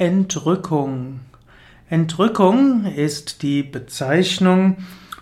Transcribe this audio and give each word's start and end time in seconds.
Entrückung. 0.00 1.20
Entrückung 1.90 2.86
ist 2.86 3.42
die 3.42 3.62
Bezeichnung 3.62 4.78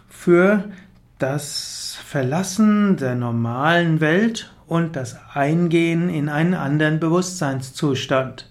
für 0.09 0.71
das 1.19 1.99
Verlassen 2.07 2.97
der 2.97 3.17
normalen 3.17 4.01
Welt 4.01 4.55
und 4.69 4.95
das 4.95 5.17
Eingehen 5.35 6.09
in 6.09 6.29
einen 6.29 6.55
anderen 6.55 7.01
Bewusstseinszustand. 7.01 8.49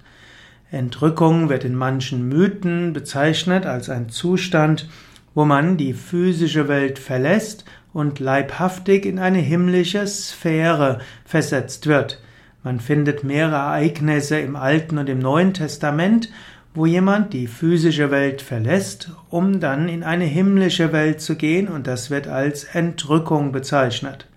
Entrückung 0.70 1.48
wird 1.48 1.64
in 1.64 1.76
manchen 1.76 2.28
Mythen 2.28 2.92
bezeichnet 2.92 3.66
als 3.66 3.90
ein 3.90 4.10
Zustand, 4.10 4.90
wo 5.34 5.46
man 5.46 5.78
die 5.78 5.94
physische 5.94 6.68
Welt 6.68 7.00
verlässt 7.00 7.64
und 7.94 8.20
leibhaftig 8.20 9.06
in 9.06 9.18
eine 9.18 9.40
himmlische 9.40 10.06
Sphäre 10.06 11.00
versetzt 11.24 11.88
wird. 11.88 12.20
Man 12.68 12.82
findet 12.82 13.24
mehrere 13.24 13.56
Ereignisse 13.56 14.40
im 14.40 14.58
Alten 14.58 14.98
und 14.98 15.08
im 15.08 15.20
Neuen 15.20 15.54
Testament, 15.54 16.30
wo 16.74 16.86
jemand 16.86 17.32
die 17.32 17.48
physische 17.48 18.12
Welt 18.12 18.42
verlässt, 18.42 19.10
um 19.30 19.62
dann 19.62 19.88
in 19.88 20.04
eine 20.04 20.26
himmlische 20.26 20.92
Welt 20.92 21.22
zu 21.22 21.38
gehen, 21.38 21.70
und 21.70 21.88
das 21.88 22.10
wird 22.10 22.28
als 22.28 22.66
Entrückung 22.66 23.54
bezeichnet. 23.54 24.28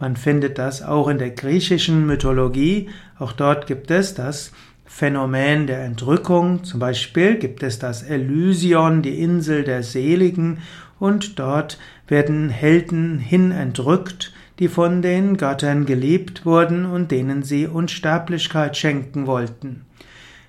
Man 0.00 0.16
findet 0.16 0.56
das 0.56 0.80
auch 0.82 1.08
in 1.08 1.18
der 1.18 1.32
griechischen 1.32 2.06
Mythologie, 2.06 2.88
auch 3.18 3.32
dort 3.32 3.66
gibt 3.66 3.90
es 3.90 4.14
das 4.14 4.52
Phänomen 4.86 5.66
der 5.66 5.84
Entrückung, 5.84 6.64
zum 6.64 6.80
Beispiel 6.80 7.34
gibt 7.34 7.62
es 7.62 7.78
das 7.78 8.02
Elysion, 8.02 9.02
die 9.02 9.20
Insel 9.20 9.64
der 9.64 9.82
Seligen, 9.82 10.60
und 10.98 11.38
dort 11.38 11.78
werden 12.08 12.48
Helden 12.48 13.18
hin 13.18 13.50
entrückt, 13.50 14.32
die 14.58 14.68
von 14.68 15.02
den 15.02 15.36
Göttern 15.36 15.86
geliebt 15.86 16.46
wurden 16.46 16.86
und 16.86 17.10
denen 17.10 17.42
sie 17.42 17.66
Unsterblichkeit 17.66 18.76
schenken 18.76 19.26
wollten. 19.26 19.84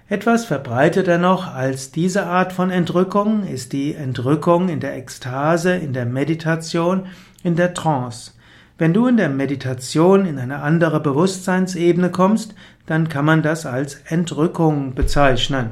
Etwas 0.09 0.45
verbreiteter 0.45 1.17
noch 1.17 1.53
als 1.53 1.91
diese 1.91 2.25
Art 2.25 2.53
von 2.53 2.69
Entrückung 2.69 3.45
ist 3.45 3.73
die 3.73 3.93
Entrückung 3.93 4.69
in 4.69 4.79
der 4.79 4.95
Ekstase, 4.95 5.73
in 5.75 5.91
der 5.91 6.05
Meditation, 6.05 7.07
in 7.43 7.57
der 7.57 7.73
Trance. 7.73 8.31
Wenn 8.77 8.93
du 8.93 9.07
in 9.07 9.17
der 9.17 9.29
Meditation 9.29 10.25
in 10.25 10.37
eine 10.37 10.59
andere 10.59 11.01
Bewusstseinsebene 11.01 12.09
kommst, 12.09 12.55
dann 12.85 13.09
kann 13.09 13.25
man 13.25 13.41
das 13.41 13.65
als 13.65 13.95
Entrückung 14.05 14.93
bezeichnen. 14.95 15.71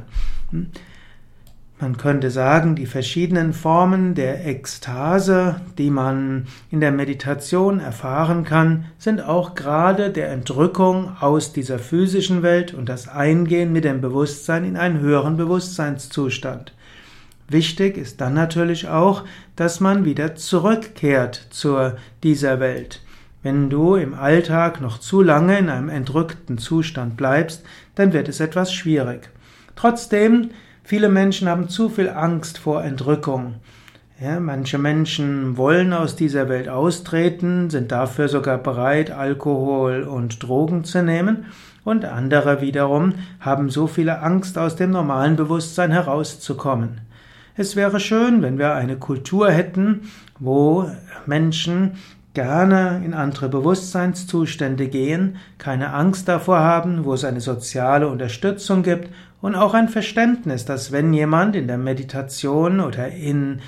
Man 1.77 1.97
könnte 1.97 2.31
sagen, 2.31 2.75
die 2.75 2.85
verschiedenen 2.85 3.51
Formen 3.51 4.15
der 4.15 4.47
Ekstase, 4.47 5.59
die 5.77 5.89
man 5.89 6.47
in 6.71 6.79
der 6.79 6.93
Meditation 6.93 7.81
erfahren 7.81 8.45
kann, 8.45 8.85
sind 8.97 9.21
auch 9.21 9.55
gerade 9.55 10.09
der 10.09 10.29
Entrückung 10.29 11.17
aus 11.19 11.51
dieser 11.51 11.77
physischen 11.77 12.43
Welt 12.43 12.73
und 12.73 12.87
das 12.87 13.09
Eingehen 13.09 13.73
mit 13.73 13.83
dem 13.83 13.99
Bewusstsein 13.99 14.63
in 14.63 14.77
einen 14.77 15.01
höheren 15.01 15.35
Bewusstseinszustand. 15.35 16.73
Wichtig 17.49 17.97
ist 17.97 18.21
dann 18.21 18.33
natürlich 18.33 18.87
auch, 18.87 19.25
dass 19.57 19.81
man 19.81 20.05
wieder 20.05 20.35
zurückkehrt 20.35 21.47
zu 21.49 21.91
dieser 22.23 22.61
Welt. 22.61 23.01
Wenn 23.43 23.69
du 23.69 23.95
im 23.95 24.13
Alltag 24.13 24.79
noch 24.79 24.97
zu 24.97 25.21
lange 25.21 25.59
in 25.59 25.69
einem 25.69 25.89
entrückten 25.89 26.57
Zustand 26.57 27.17
bleibst, 27.17 27.63
dann 27.95 28.13
wird 28.13 28.29
es 28.29 28.39
etwas 28.39 28.73
schwierig. 28.73 29.29
Trotzdem 29.75 30.51
Viele 30.87 31.09
Menschen 31.09 31.49
haben 31.49 31.67
zu 31.67 31.89
viel 31.89 32.09
Angst 32.09 32.59
vor 32.59 32.83
Entrückung. 32.83 33.55
Ja, 34.21 34.39
manche 34.39 34.77
Menschen 34.77 35.57
wollen 35.57 35.93
aus 35.93 36.15
dieser 36.15 36.47
Welt 36.47 36.69
austreten, 36.69 37.71
sind 37.71 37.91
dafür 37.91 38.27
sogar 38.27 38.59
bereit, 38.59 39.09
Alkohol 39.09 40.03
und 40.03 40.43
Drogen 40.43 40.83
zu 40.83 41.01
nehmen, 41.01 41.47
und 41.83 42.05
andere 42.05 42.61
wiederum 42.61 43.15
haben 43.39 43.71
so 43.71 43.87
viele 43.87 44.21
Angst, 44.21 44.59
aus 44.59 44.75
dem 44.75 44.91
normalen 44.91 45.35
Bewusstsein 45.35 45.89
herauszukommen. 45.89 47.01
Es 47.55 47.75
wäre 47.75 47.99
schön, 47.99 48.43
wenn 48.43 48.59
wir 48.59 48.75
eine 48.75 48.97
Kultur 48.97 49.49
hätten, 49.49 50.11
wo 50.37 50.87
Menschen 51.25 51.93
gerne 52.35 53.01
in 53.03 53.15
andere 53.15 53.49
Bewusstseinszustände 53.49 54.87
gehen, 54.87 55.37
keine 55.57 55.93
Angst 55.93 56.27
davor 56.27 56.59
haben, 56.59 57.03
wo 57.03 57.13
es 57.15 57.25
eine 57.25 57.41
soziale 57.41 58.07
Unterstützung 58.07 58.83
gibt 58.83 59.09
und 59.41 59.55
auch 59.55 59.73
ein 59.73 59.89
Verständnis, 59.89 60.65
dass 60.65 60.91
wenn 60.91 61.11
jemand 61.13 61.55
in 61.55 61.67
der 61.67 61.79
Meditation 61.79 62.79
oder 62.79 63.07
in 63.07 63.61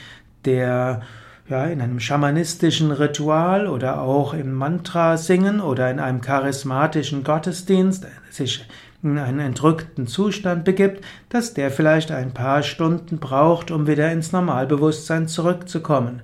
der 0.45 1.01
ja, 1.50 1.66
in 1.66 1.81
einem 1.81 2.00
schamanistischen 2.00 2.91
Ritual 2.91 3.67
oder 3.67 4.01
auch 4.01 4.33
im 4.33 4.53
Mantra 4.53 5.16
singen 5.16 5.61
oder 5.61 5.89
in 5.89 5.99
einem 5.99 6.19
charismatischen 6.19 7.23
Gottesdienst 7.23 8.05
sich 8.29 8.67
in 9.01 9.17
einen 9.17 9.39
entrückten 9.39 10.07
Zustand 10.07 10.66
begibt, 10.66 11.05
dass 11.29 11.53
der 11.53 11.72
vielleicht 11.72 12.11
ein 12.11 12.34
paar 12.34 12.63
Stunden 12.63 13.19
braucht, 13.19 13.72
um 13.72 13.88
wieder 13.88 14.11
ins 14.11 14.31
Normalbewusstsein 14.31 15.28
zurückzukommen. 15.28 16.22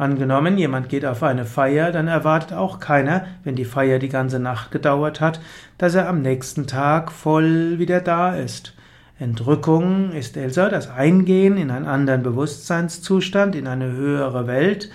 Angenommen, 0.00 0.56
jemand 0.56 0.88
geht 0.88 1.04
auf 1.04 1.22
eine 1.22 1.44
Feier, 1.44 1.92
dann 1.92 2.08
erwartet 2.08 2.54
auch 2.54 2.80
keiner, 2.80 3.26
wenn 3.44 3.54
die 3.54 3.66
Feier 3.66 3.98
die 3.98 4.08
ganze 4.08 4.40
Nacht 4.40 4.70
gedauert 4.70 5.20
hat, 5.20 5.42
dass 5.76 5.94
er 5.94 6.08
am 6.08 6.22
nächsten 6.22 6.66
Tag 6.66 7.12
voll 7.12 7.78
wieder 7.78 8.00
da 8.00 8.34
ist. 8.34 8.72
Entrückung 9.18 10.12
ist 10.12 10.38
also 10.38 10.70
das 10.70 10.88
Eingehen 10.88 11.58
in 11.58 11.70
einen 11.70 11.84
anderen 11.84 12.22
Bewusstseinszustand, 12.22 13.54
in 13.54 13.66
eine 13.66 13.92
höhere 13.92 14.46
Welt. 14.46 14.90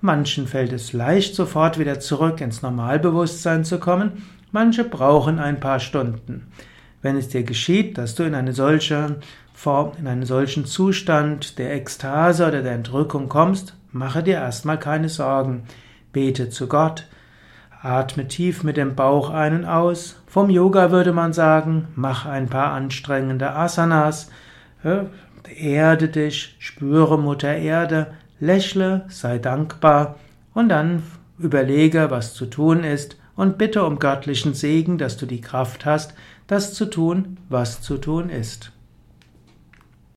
Manchen 0.00 0.48
fällt 0.48 0.72
es 0.72 0.92
leicht, 0.92 1.36
sofort 1.36 1.78
wieder 1.78 2.00
zurück 2.00 2.40
ins 2.40 2.60
Normalbewusstsein 2.60 3.64
zu 3.64 3.78
kommen, 3.78 4.24
manche 4.50 4.82
brauchen 4.82 5.38
ein 5.38 5.60
paar 5.60 5.78
Stunden. 5.78 6.48
Wenn 7.00 7.16
es 7.16 7.28
dir 7.28 7.44
geschieht, 7.44 7.96
dass 7.96 8.16
du 8.16 8.24
in 8.24 8.34
eine 8.34 8.52
solche 8.52 9.20
Form, 9.54 9.92
in 10.00 10.08
einen 10.08 10.26
solchen 10.26 10.64
Zustand 10.64 11.60
der 11.60 11.74
Ekstase 11.74 12.48
oder 12.48 12.62
der 12.62 12.72
Entrückung 12.72 13.28
kommst, 13.28 13.77
Mache 13.90 14.22
dir 14.22 14.36
erstmal 14.36 14.78
keine 14.78 15.08
Sorgen. 15.08 15.64
Bete 16.12 16.50
zu 16.50 16.68
Gott. 16.68 17.06
Atme 17.80 18.26
tief 18.26 18.64
mit 18.64 18.76
dem 18.76 18.94
Bauch 18.96 19.30
ein 19.30 19.54
und 19.54 19.64
aus. 19.64 20.16
Vom 20.26 20.50
Yoga 20.50 20.90
würde 20.90 21.12
man 21.12 21.32
sagen, 21.32 21.88
mach 21.94 22.26
ein 22.26 22.48
paar 22.48 22.72
anstrengende 22.72 23.54
Asanas. 23.54 24.30
Erde 25.54 26.08
dich, 26.08 26.56
spüre 26.58 27.18
Mutter 27.18 27.54
Erde, 27.54 28.08
lächle, 28.40 29.04
sei 29.08 29.38
dankbar 29.38 30.16
und 30.54 30.68
dann 30.68 31.02
überlege, 31.38 32.10
was 32.10 32.34
zu 32.34 32.46
tun 32.46 32.84
ist 32.84 33.16
und 33.36 33.58
bitte 33.58 33.84
um 33.84 33.98
göttlichen 33.98 34.54
Segen, 34.54 34.98
dass 34.98 35.16
du 35.16 35.24
die 35.24 35.40
Kraft 35.40 35.86
hast, 35.86 36.14
das 36.48 36.74
zu 36.74 36.86
tun, 36.86 37.38
was 37.48 37.80
zu 37.80 37.98
tun 37.98 38.30
ist. 38.30 38.72